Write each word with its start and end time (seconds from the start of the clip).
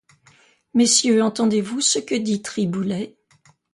Messieurs, 0.73 1.21
entendez-vous 1.21 1.79
ce 1.79 1.99
que 1.99 2.15
dit 2.15 2.41
Triboulet? 2.41 3.19